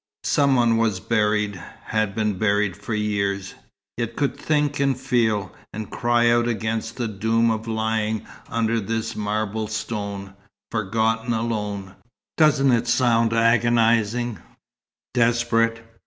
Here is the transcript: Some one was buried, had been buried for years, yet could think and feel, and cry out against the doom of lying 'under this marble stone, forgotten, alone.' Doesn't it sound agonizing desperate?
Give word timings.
Some 0.23 0.55
one 0.55 0.77
was 0.77 0.99
buried, 0.99 1.61
had 1.85 2.15
been 2.15 2.39
buried 2.39 2.75
for 2.75 2.95
years, 2.95 3.53
yet 3.97 4.15
could 4.15 4.35
think 4.35 4.79
and 4.79 4.99
feel, 4.99 5.53
and 5.71 5.91
cry 5.91 6.27
out 6.31 6.47
against 6.47 6.95
the 6.97 7.07
doom 7.07 7.51
of 7.51 7.67
lying 7.67 8.25
'under 8.49 8.79
this 8.79 9.15
marble 9.15 9.67
stone, 9.67 10.33
forgotten, 10.71 11.33
alone.' 11.35 11.93
Doesn't 12.35 12.71
it 12.71 12.87
sound 12.87 13.31
agonizing 13.31 14.39
desperate? 15.13 15.85